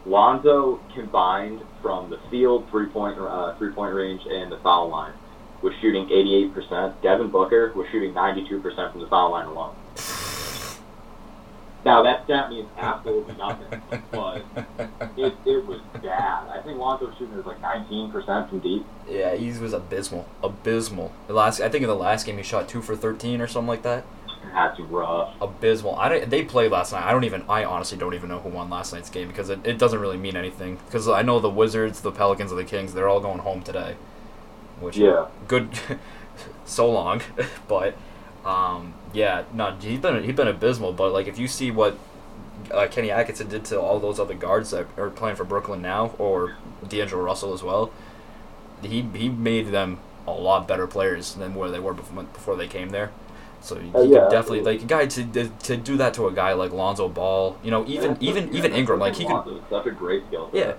[0.07, 5.15] Lonzo combined from the field three point uh, three point range and the foul line
[5.63, 7.01] was shooting 88%.
[7.03, 9.75] Devin Booker was shooting 92% from the foul line alone.
[11.85, 14.43] Now that stat means absolutely nothing, but
[15.19, 16.49] it, it was bad.
[16.49, 18.87] I think Lonzo's shooting was like 19% from deep.
[19.09, 20.27] Yeah, he was abysmal.
[20.43, 21.13] Abysmal.
[21.27, 23.69] The last, I think in the last game he shot two for thirteen or something
[23.69, 24.05] like that.
[24.53, 25.35] That's rough.
[25.41, 25.97] Abysmal.
[25.97, 27.05] I don't, they played last night.
[27.05, 27.45] I don't even.
[27.49, 30.17] I honestly don't even know who won last night's game because it, it doesn't really
[30.17, 30.79] mean anything.
[30.87, 32.95] Because I know the Wizards, the Pelicans, and the Kings.
[32.95, 33.97] They're all going home today.
[34.81, 35.27] Which Yeah.
[35.49, 35.69] good.
[36.65, 37.23] so long,
[37.69, 37.97] but
[38.45, 40.93] um, yeah, no, he's been he's been abysmal.
[40.93, 41.99] But like if you see what
[42.71, 46.15] uh, Kenny Atkinson did to all those other guards that are playing for Brooklyn now,
[46.19, 46.57] or
[46.89, 47.91] D'Angelo Russell as well,
[48.83, 52.67] he he made them a lot better players than where they were before, before they
[52.67, 53.11] came there.
[53.65, 54.73] So he Uh, could definitely absolutely.
[54.75, 57.85] like a guy to to do that to a guy like Lonzo Ball, you know,
[57.87, 60.51] even Yeah, even yeah, even Ingram, like he could Such a great skill.
[60.53, 60.75] yeah.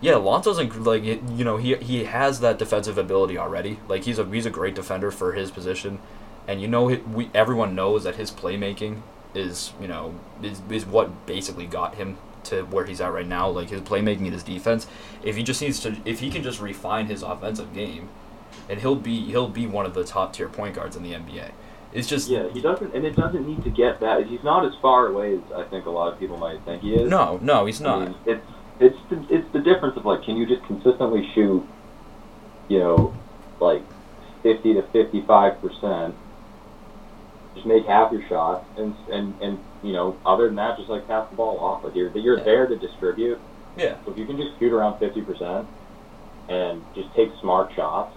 [0.00, 3.78] Yeah, Lonzo's like you know he he has that defensive ability already.
[3.88, 6.00] Like he's a he's a great defender for his position,
[6.48, 9.02] and you know we everyone knows that his playmaking
[9.34, 13.48] is you know is is what basically got him to where he's at right now.
[13.48, 14.88] Like his playmaking and his defense.
[15.22, 18.08] If he just needs to, if he can just refine his offensive game,
[18.68, 21.50] and he'll be he'll be one of the top tier point guards in the NBA.
[21.92, 24.26] It's just Yeah, he doesn't, and it doesn't need to get that.
[24.26, 26.94] He's not as far away as I think a lot of people might think he
[26.94, 27.08] is.
[27.08, 28.00] no no he's I not.
[28.00, 28.46] mean, it's
[28.80, 31.66] it's the, it's the difference of like, can you just consistently shoot,
[32.68, 33.14] you know,
[33.58, 33.82] like
[34.42, 36.14] fifty to fifty five percent,
[37.54, 41.06] just make half your shots, and and and you know, other than that, just like
[41.08, 41.82] pass the ball off.
[41.84, 42.44] Like you're you're Yeah.
[42.44, 43.38] there to distribute.
[43.76, 43.96] Yeah.
[44.04, 45.66] So if you can just shoot around fifty percent,
[46.48, 48.14] and just take smart shots,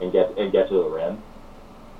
[0.00, 1.20] and get and get to the rim,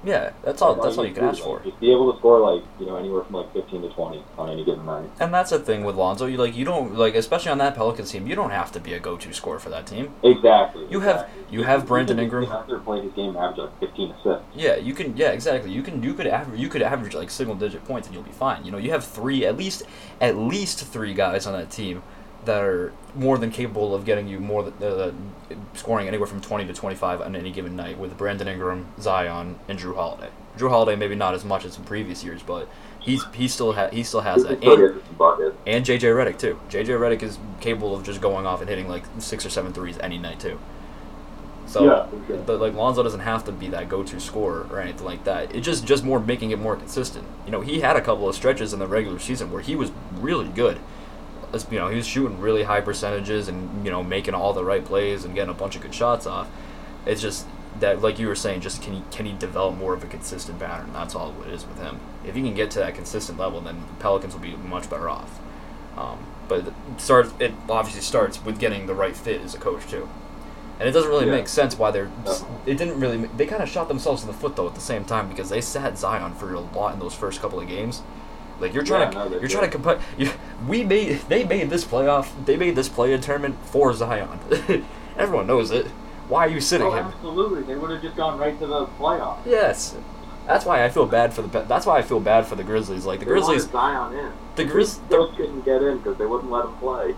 [0.05, 0.75] Yeah, that's all.
[0.75, 1.57] That's all you can ask for.
[1.57, 4.23] like, Just be able to score like you know anywhere from like fifteen to twenty
[4.37, 5.09] on any given night.
[5.21, 6.27] And that's the thing with Lonzo.
[6.27, 8.27] You like you don't like especially on that Pelicans team.
[8.27, 10.13] You don't have to be a go-to scorer for that team.
[10.23, 10.87] Exactly.
[10.91, 11.57] You have- exactly.
[11.57, 12.45] you have Brandon Ingram.
[12.45, 14.45] get out there play his game, and average like fifteen assists.
[14.55, 15.17] Yeah, you can.
[15.17, 15.71] Yeah, exactly.
[15.71, 16.03] You can.
[16.03, 16.59] You could average.
[16.61, 18.65] You could average like single-digit points, and you'll be fine.
[18.65, 19.85] You know, you have three at least,
[20.21, 22.03] at least three guys on that team
[22.45, 25.13] that are more than capable of getting you more than uh,
[25.75, 29.79] scoring anywhere from twenty to twenty-five on any given night with Brandon Ingram, Zion, and
[29.79, 30.29] Jrue Holiday.
[30.59, 32.69] Jrue Holiday maybe not as much as in previous years, but
[33.01, 34.53] he's he still ha- he still has that.
[34.53, 35.57] And, get some buckets.
[35.67, 36.59] and JJ Redick too.
[36.69, 39.97] JJ Redick is capable of just going off and hitting like six or seven threes
[40.01, 40.59] any night too.
[41.67, 42.37] So, Yeah, sure.
[42.39, 45.55] but like Lonzo doesn't have to be that go-to scorer or anything like that.
[45.55, 47.27] It just just more making it more consistent.
[47.47, 49.91] You know, he had a couple of stretches in the regular season where he was
[50.13, 50.79] really good.
[51.71, 54.85] You know, he was shooting really high percentages and you know making all the right
[54.85, 56.49] plays and getting a bunch of good shots off.
[57.05, 57.47] It's just
[57.81, 60.59] that, like you were saying, just can he can he develop more of a consistent
[60.59, 60.93] pattern?
[60.93, 62.01] That's all it is with him.
[62.25, 65.09] If he can get to that consistent level, then the Pelicans will be much better
[65.09, 65.41] off.
[65.97, 67.33] Um, but it starts.
[67.39, 70.09] It obviously starts with getting the right fit as a coach too.
[70.81, 71.33] And it doesn't really Yeah.
[71.33, 72.11] make sense why they're.
[72.67, 73.29] It didn't really.
[73.37, 75.61] They kind of shot themselves in the foot though at the same time because they
[75.61, 78.03] sat Zion for a lot in those first couple of games.
[78.63, 80.01] Like you're trying Yeah, to, no, you're trying to compare.
[80.17, 80.31] You,
[80.67, 84.39] we made, they made this playoff, they made this play-in tournament for Zion.
[85.19, 85.87] Everyone knows it.
[86.29, 87.07] Why are you sitting Oh, him?
[87.07, 87.63] absolutely.
[87.65, 89.39] They would have just gone right to the playoff.
[89.45, 89.95] Yes,
[90.47, 91.61] that's why I feel bad for the.
[91.63, 93.05] That's why I feel bad for the Grizzlies.
[93.05, 94.33] Like the They Grizzlies, Zion in.
[94.57, 97.15] the Grizz, the, Still couldn't get in because they wouldn't let him play.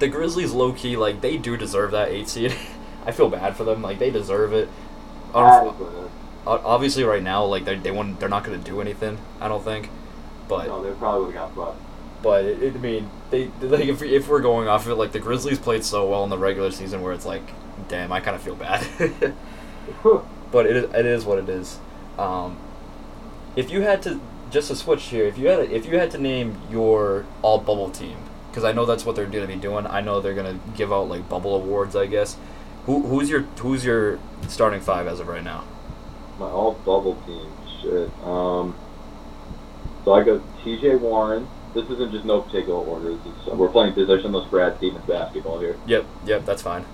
[0.00, 2.54] the Grizzlies, low key, like they do deserve that eight seed.
[3.06, 3.80] I feel bad for them.
[3.80, 4.68] Like they deserve it.
[6.46, 9.64] Obviously right now like they they want they're not going to do anything i don't
[9.64, 9.88] think
[10.48, 11.78] but No, they probably would have got swept.
[12.22, 15.12] but it, it- i mean they like if, if we're going off of it like
[15.12, 17.42] the grizzlies played so well in the regular season where it's like
[17.88, 18.86] damn i kind of feel bad
[20.52, 21.78] but it, is- it is what it is
[22.18, 22.56] um,
[23.56, 26.10] if you had to just to switch here if you had to, if you had
[26.12, 28.16] to name your all bubble team
[28.50, 30.76] because i know that's what they're going to be doing i know they're going to
[30.76, 32.36] give out like bubble awards i guess
[32.86, 35.64] who, who's your who's your starting five as of right now
[36.38, 37.50] My all bubble team.
[37.80, 38.10] Shit.
[38.24, 38.74] Um.
[40.04, 40.96] So I go T.J.
[40.96, 41.48] Warren.
[41.74, 43.14] This isn't just no particular order.
[43.16, 45.76] This is, we're playing position positionless Brad Stevens basketball here.
[45.86, 46.84] yep yep that's fine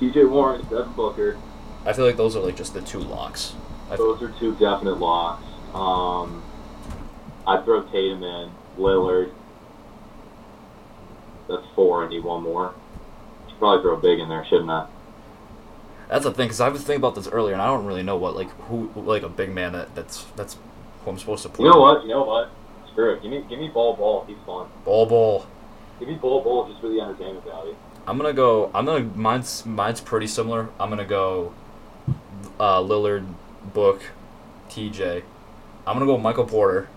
[0.00, 0.24] T.J.
[0.24, 1.38] Warren, Devin Booker.
[1.86, 3.54] I feel like those are like just the two locks.
[3.90, 5.44] I Those are two definite locks.
[5.74, 6.42] Um,
[7.46, 9.32] I'd throw Tatum in, Lillard.
[11.48, 12.04] That's four.
[12.04, 12.74] I need one more.
[13.48, 14.86] Should probably throw Big in there, shouldn't I?
[16.08, 18.16] that's the thing because I was thinking about this earlier, and I don't really know
[18.16, 20.56] what like who like a big man that that's that's
[21.04, 21.60] who I'm supposed to put.
[21.60, 22.02] You know what?
[22.02, 22.50] You know what?
[22.90, 23.22] Screw it.
[23.22, 24.24] Give me, give me Bol Bol.
[24.26, 24.68] He's fun.
[24.84, 25.46] Bol Bol.
[25.98, 27.76] Give me Bol Bol just for the entertainment value.
[28.06, 28.70] I'm gonna go.
[28.74, 29.04] I'm gonna.
[29.14, 30.68] Mine's mine's pretty similar.
[30.78, 31.54] I'm gonna go.
[32.60, 33.26] Uh, Lillard,
[33.72, 34.02] Book,
[34.68, 35.22] T.J.
[35.86, 36.88] I'm gonna go Michael Porter.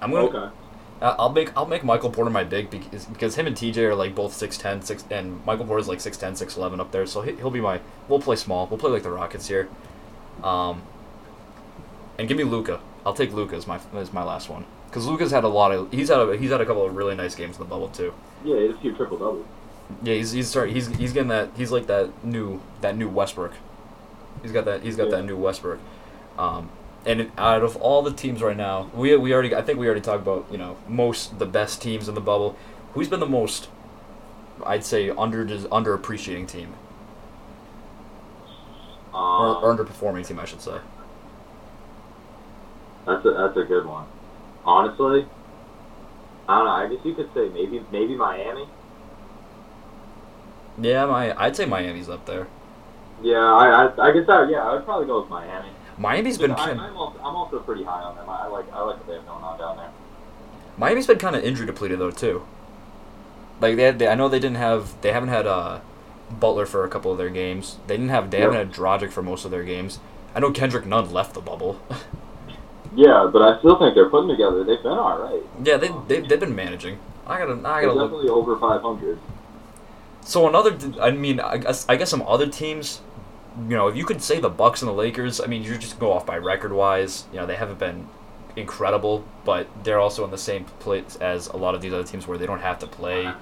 [0.00, 0.26] I'm gonna.
[0.26, 0.54] Okay.
[1.00, 4.16] I'll make I'll make Michael Porter my big because, because him and TJ are like
[4.16, 7.06] both 6'10", 6 and Michael Porter's like 6'10", 6'11", up there.
[7.06, 7.80] So he, he'll be my.
[8.08, 8.66] We'll play small.
[8.66, 9.68] We'll play like the Rockets here.
[10.42, 10.82] Um.
[12.18, 12.80] And give me Luka.
[13.06, 15.92] I'll take Luka as my as my last one because Luka's had a lot of
[15.92, 18.12] he's had a, he's had a couple of really nice games in the bubble too.
[18.44, 19.46] Yeah, had a triple doubles.
[20.02, 23.52] Yeah, he's he's sorry, he's he's getting that he's like that new that new Westbrook.
[24.42, 25.16] He's got that he's got Yeah.
[25.16, 25.78] that new Westbrook.
[26.36, 26.70] Um,
[27.06, 30.00] and out of all the teams right now, we we already I think we already
[30.00, 32.56] talked about you know most the best teams in the bubble.
[32.94, 33.68] Who's been the most?
[34.66, 36.74] I'd say under underappreciating team
[39.14, 40.78] or, Um, or underperforming team, I should say.
[43.06, 44.06] That's a that's a good one.
[44.64, 45.26] Honestly,
[46.48, 46.70] I don't know.
[46.72, 48.66] I guess you could say maybe maybe Miami.
[50.80, 52.46] Yeah, my I'd say Miami's up there.
[53.22, 55.68] Yeah, I I, I guess I yeah I would probably go with Miami.
[55.98, 58.28] Miami's been I, I'm also I'm also pretty high on them.
[58.28, 59.90] I, like I like what they have going on down there.
[60.76, 62.46] Miami's been kind of injury depleted though too.
[63.60, 65.80] Like they, had, they I know they didn't have they haven't had uh,
[66.30, 67.78] Butler for a couple of their games.
[67.88, 68.64] They didn't have they haven't Yeah.
[68.64, 69.98] had Dragic for most of their games.
[70.34, 71.80] I know Kendrick Nunn left the bubble.
[72.94, 74.64] Yeah, but I still think they're putting together.
[74.64, 75.42] They've been all right.
[75.62, 76.98] yeah, they they they've been managing.
[77.26, 78.10] I gotta I They're gotta look.
[78.10, 79.18] definitely over 500.
[80.22, 83.00] So another I mean I guess I guess some other teams,
[83.68, 85.98] you know, if you could say the Bucks and the Lakers, I mean you just
[85.98, 87.24] go off by record wise.
[87.32, 88.08] You know they haven't been
[88.56, 92.26] incredible, but they're also in the same place as a lot of these other teams
[92.26, 93.32] where they don't have to play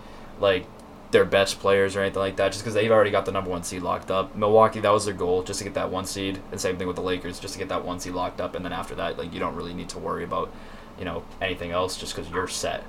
[0.40, 0.66] like
[1.12, 3.62] their best players or anything like that, just because they've already got the number one
[3.62, 4.34] seed locked up.
[4.34, 6.96] Milwaukee, that was their goal, just to get that one seed, and same thing with
[6.96, 9.32] the Lakers, just to get that one seed locked up, and then after that, like
[9.32, 10.50] you don't really need to worry about,
[10.98, 12.82] you know, anything else, just because you're set.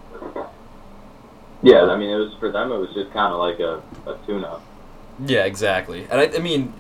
[1.62, 2.71] Yeah, I mean it was for them.
[2.71, 4.62] It was just kind of like a, a tune-up.
[5.25, 6.08] Yeah, exactly.
[6.10, 6.73] And I, I mean,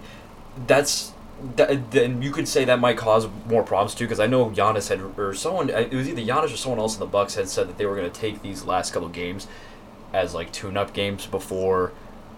[0.65, 1.13] that's
[1.55, 4.89] that, then you could say that might cause more problems too, because I know Giannis
[4.89, 7.67] had or someone it was either Giannis or someone else in the Bucks had said
[7.69, 9.47] that they were going to take these last couple games
[10.13, 11.91] as like tune-up games before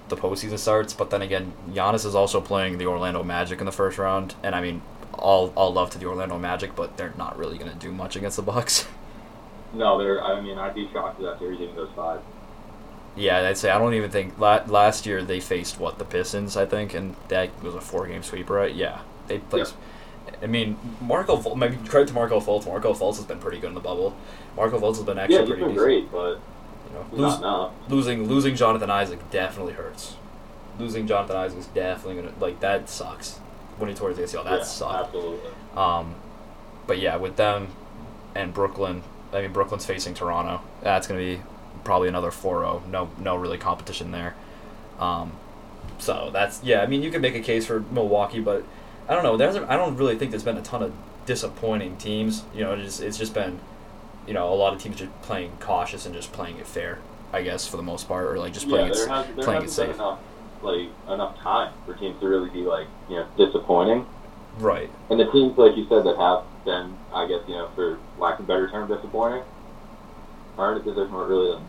[0.09, 0.93] the postseason starts.
[0.93, 4.55] But then again, Giannis is also playing the Orlando Magic in the first round, and
[4.55, 4.81] I mean,
[5.13, 8.15] all all love to the Orlando Magic, but they're not really going to do much
[8.15, 8.87] against the Bucks.
[9.73, 10.23] No, they're.
[10.23, 12.21] I mean, I'd be shocked if that series even goes five.
[13.15, 16.57] Yeah, I'd say I don't even think la- last year they faced what the Pistons,
[16.57, 18.73] I think, and that was a four-game sweep, right?
[18.73, 19.67] Yeah, they played.
[20.41, 21.37] I mean, Markelle.
[21.37, 22.65] Ful- maybe credit to Markelle Fultz.
[22.65, 24.15] Markelle Fultz has been pretty good in the bubble.
[24.55, 26.39] Markelle Fultz has been actually yeah, pretty been great, but
[26.89, 27.89] You know, lose, not enough.
[27.89, 30.15] losing losing Jonathan Isaac definitely hurts.
[30.79, 33.37] Losing Jonathan Isaac is definitely gonna like that sucks.
[33.77, 35.05] When he tore his ACL, that yeah, sucks.
[35.07, 35.51] Absolutely.
[35.75, 36.15] Um,
[36.87, 37.69] but yeah, with them
[38.35, 40.61] and Brooklyn, I mean Brooklyn's facing Toronto.
[40.81, 41.41] That's gonna be
[41.83, 42.87] probably another 4-0.
[42.87, 44.35] No, no really competition there.
[44.99, 45.31] Um,
[45.97, 46.81] so that's yeah.
[46.81, 48.63] I mean, you could make a case for Milwaukee, but
[49.07, 49.37] I don't know.
[49.37, 50.93] There's I don't really think there's been a ton of
[51.25, 52.43] disappointing teams.
[52.53, 53.59] You know, it's it's just been
[54.29, 56.99] you know a lot of teams just playing cautious and just playing it fair.
[57.33, 59.63] I guess for the most part, or like just playing yeah, it, has, there playing
[59.63, 59.95] it safe.
[59.95, 60.19] enough,
[60.61, 64.05] like enough time for teams to really be like you know disappointing.
[64.59, 64.89] Right.
[65.09, 68.39] And the teams, like you said, that have been, I guess, you know, for lack
[68.39, 69.43] of a better term, disappointing,
[70.57, 71.61] are in a position where really,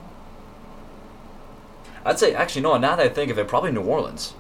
[2.04, 2.76] I'd say actually no.
[2.76, 4.34] Now that I think of it, probably New Orleans.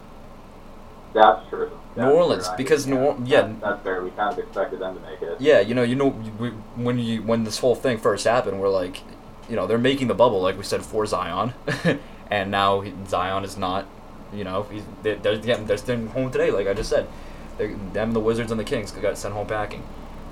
[1.14, 1.70] That's true.
[1.96, 2.56] That's New Orleans, true.
[2.56, 3.42] Because New Orleans, yeah.
[3.42, 4.02] that- that's fair.
[4.02, 5.40] We kind of expected them to make it.
[5.40, 8.68] Yeah, you know, you know, we, when you when this whole thing first happened, we're
[8.68, 9.02] like,
[9.48, 11.52] you know, they're making the bubble, like we said, for Zion,
[12.30, 13.86] and now he, Zion is not,
[14.32, 17.08] you know, he's they're, they're getting they're staying home today, like I just said,
[17.58, 19.82] they're, them the Wizards and the Kings got sent home packing.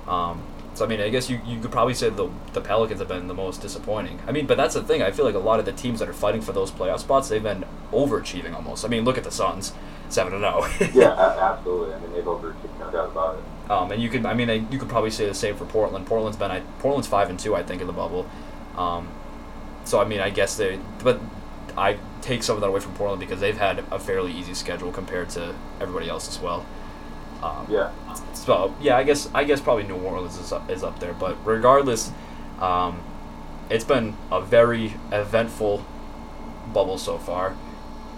[0.07, 0.41] Um,
[0.79, 3.27] so I mean, I guess you, you could probably say the the Pelicans have been
[3.27, 4.17] the most disappointing.
[4.25, 5.01] I mean, but that's the thing.
[5.01, 7.27] I feel like a lot of the teams that are fighting for those playoff spots,
[7.27, 8.85] they've been overachieving almost.
[8.85, 9.73] I mean, look at the Suns,
[10.07, 10.65] seven and oh.
[10.77, 10.91] zero.
[10.95, 11.95] Yeah, absolutely.
[11.95, 13.69] I mean, they've overachieved, no doubt about it.
[13.69, 16.07] Um, and you could, I mean, you could probably say the same for Portland.
[16.07, 18.25] Portland's been, I, Portland's five and two, I think, in the bubble.
[18.77, 19.09] Um,
[19.83, 21.19] so I mean, I guess they, but
[21.77, 24.93] I take some of that away from Portland because they've had a fairly easy schedule
[24.93, 26.65] compared to everybody else as well.
[27.41, 27.91] Um, Yeah.
[28.33, 31.13] So yeah, I guess I guess probably New Orleans is up, is up there.
[31.13, 32.11] But regardless,
[32.59, 32.99] um,
[33.69, 35.83] it's been a very eventful
[36.73, 37.55] bubble so far.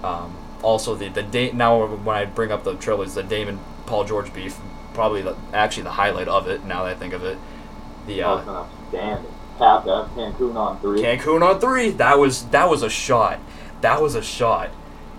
[0.04, 4.04] Um, also, the the da- now when I bring up the trailers, the Damon Paul
[4.06, 4.58] George beef,
[4.94, 6.64] probably the, actually the highlight of it.
[6.66, 7.38] Now that I think of it,
[8.08, 9.32] the Oh, uh, outstanding.
[9.58, 11.02] Tap that Cancun on three.
[11.02, 11.90] Cancun on three.
[11.92, 13.40] That was that was a shot.
[13.82, 14.70] That was a shot.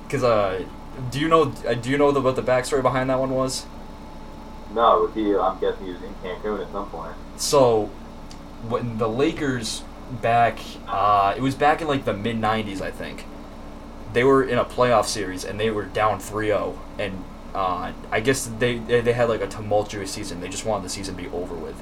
[0.09, 0.65] Cause uh,
[1.11, 3.67] do you know uh, do you know the, what the backstory behind that one was?
[4.75, 7.15] No, he, I'm guessing he was in Cancun at some point.
[7.37, 7.87] So,
[8.69, 9.83] when the Lakers
[10.21, 10.59] back,
[10.89, 13.27] uh, it was back in like the mid '90s, I think.
[14.13, 18.47] They were in a playoff series and they were down 3-0, and uh, I guess
[18.59, 20.41] they they they had like a tumultuous season.
[20.41, 21.81] They just wanted the season to be over with.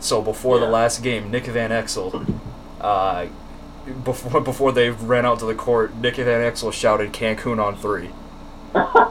[0.00, 2.38] So before the last game, Nick Van Exel,
[2.80, 3.26] uh,
[4.04, 8.10] before before they ran out to the court, Nick Van Exel shouted "Cancun on three.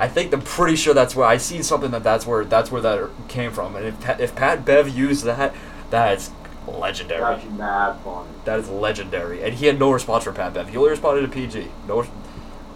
[0.00, 2.80] I think I'm pretty sure that's where I see something that that's where that's where
[2.80, 3.76] that came from.
[3.76, 5.54] And if Pat, if Pat Bev used that,
[5.90, 6.30] that's
[6.66, 7.20] legendary.
[7.20, 8.30] That's mad funny.
[8.46, 9.42] That is legendary.
[9.42, 10.70] And he had no response for Pat Bev.
[10.70, 11.68] He only responded to PG.
[11.86, 12.06] No,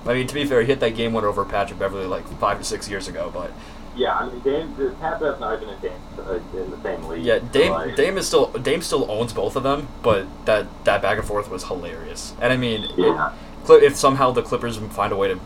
[0.04, 2.58] I mean to be fair, he hit that game winner over Patrick Beverley like five
[2.58, 3.30] to six years ago.
[3.32, 3.52] But
[3.96, 7.24] Yeah, I mean, Dame, Pat Bev's not even in, Dame, uh, in the same league.
[7.24, 9.88] yeah, so, Dame like, Dame is still Dame still owns both of them.
[10.02, 12.34] But that that back and forth was hilarious.
[12.38, 13.32] And I mean, Yeah.
[13.66, 15.40] If somehow the Clippers find a way to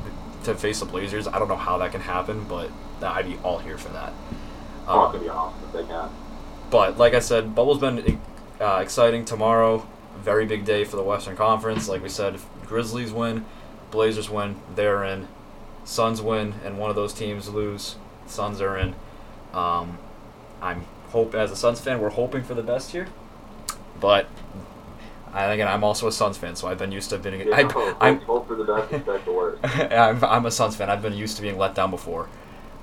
[0.49, 2.70] to face the Blazers, I don't know how that can happen, but
[3.03, 4.12] I'd be all here for that.
[4.86, 6.11] Oh, Um, gonna be awesome if they can.
[6.70, 8.20] But like I said, Bubble's been
[8.61, 9.86] uh, exciting tomorrow.
[10.18, 11.88] Very big day for the Western Conference.
[11.88, 13.44] Like we said, Grizzlies win,
[13.90, 15.28] Blazers win, they're in.
[15.84, 17.96] Suns win, and one of those teams lose,
[18.26, 18.94] Suns are in.
[19.55, 19.99] Um,
[20.61, 23.09] I'm hope as a Suns fan, we're hoping for the best here.
[24.01, 24.26] But
[25.33, 27.41] I again, I'm also a Suns fan, so I've been used to being.
[27.41, 29.64] Yeah, I, hope, I'm hope for the best, expect the worst.
[29.93, 30.91] I'm, I'm a Suns fan.
[30.91, 32.29] I've been used to being let down before.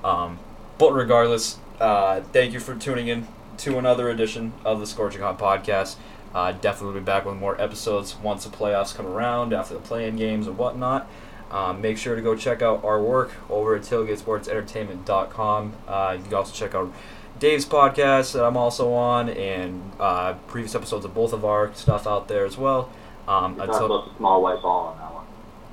[0.03, 0.39] Um,
[0.77, 3.27] but regardless, uh, thank you for tuning in
[3.57, 5.95] to another edition of the Scorching Hot podcast.
[6.33, 10.17] Uh, definitely be back with more episodes once the playoffs come around, after the play-in
[10.17, 11.07] games and whatnot.
[11.49, 15.73] Um, make sure to go check out our work over at tailgatesportsentertainment.com.
[15.87, 16.91] Uh, you can also check out
[17.39, 22.07] Dave's podcast that I'm also on, and uh, previous episodes of both of our stuff
[22.07, 22.89] out there as well.
[23.27, 25.25] Um, until about the small white ball on that one.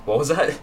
[0.07, 0.59] what was that?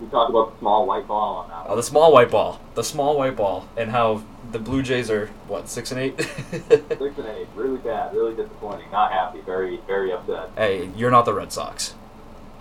[0.00, 1.76] You talked about the small white ball on that Oh, one.
[1.76, 2.60] the small white ball.
[2.76, 4.22] The small white ball, and how
[4.52, 6.20] the Blue Jays are what six and eight.
[6.68, 6.70] Six
[7.18, 8.90] and eight, really bad, really disappointing.
[8.92, 10.50] Not happy, very, very upset.
[10.56, 11.94] hey, you're not the Red Sox.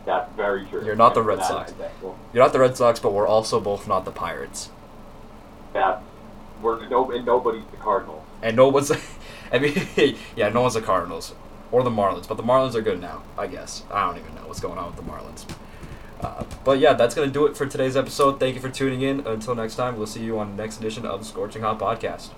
[0.05, 0.83] That's very true.
[0.83, 1.71] You're not the Red Sox.
[1.71, 4.69] I think, well, You're not the Red Sox, but we're also both not the Pirates.
[5.73, 6.01] That's
[6.61, 8.23] we're no, and nobody's the Cardinals.
[8.41, 8.91] And no one's.
[9.51, 9.87] I mean,
[10.35, 11.33] yeah, no one's the Cardinals
[11.71, 13.23] or the Marlins, but the Marlins are good now.
[13.37, 15.45] I guess I don't even know what's going on with the Marlins.
[16.21, 18.39] Uh, but yeah, that's gonna do it for today's episode.
[18.39, 19.25] Thank you for tuning in.
[19.27, 22.29] Until next time, we'll see you on the next edition of the Scorching Hot Podcast.